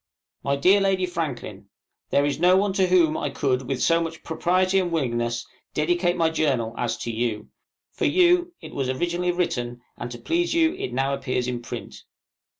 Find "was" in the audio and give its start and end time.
8.73-8.89